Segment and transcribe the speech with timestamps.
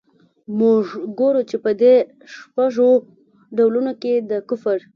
[0.59, 0.83] موږ
[1.19, 1.95] ګورو چي په دې
[2.33, 2.91] شپږو
[3.57, 4.77] ډولونو کي د کفر.